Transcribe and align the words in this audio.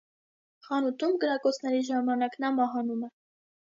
Խանութում 0.67 1.13
կրակոցների 1.25 1.85
ժամանակ 1.93 2.43
նա 2.43 2.55
մահանում 2.61 3.11
է։ 3.13 3.17